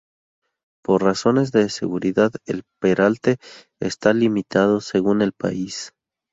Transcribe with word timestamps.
Por 0.83 1.03
razones 1.03 1.51
de 1.51 1.69
seguridad 1.69 2.31
el 2.47 2.63
peralte 2.79 3.37
está 3.79 4.13
limitado 4.13 4.81
según 4.81 5.21
el 5.21 5.31
país. 5.31 5.93